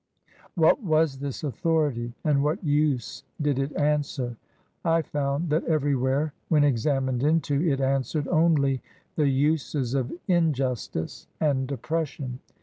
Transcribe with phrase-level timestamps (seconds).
[0.55, 4.35] What was this authority, and what use did it answer?
[4.83, 8.81] I found that everywhere, when examined into, it answered only
[9.15, 12.39] the uses of injustice and oppression.